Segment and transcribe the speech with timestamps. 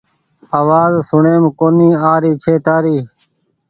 [0.59, 2.97] آواز سوڻيم ڪونيٚ آ رهي ڇي تآري